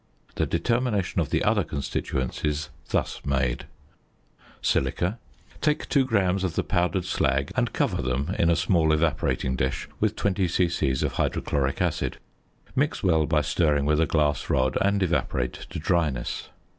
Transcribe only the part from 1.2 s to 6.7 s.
of the other constituents is thus made: ~Silica.~ Take 2 grams of the